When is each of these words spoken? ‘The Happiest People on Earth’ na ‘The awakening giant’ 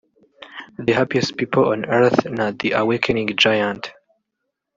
‘The 0.79 0.93
Happiest 0.93 1.37
People 1.37 1.65
on 1.67 1.85
Earth’ 1.85 2.25
na 2.25 2.49
‘The 2.59 2.71
awakening 2.71 3.37
giant’ 3.37 3.93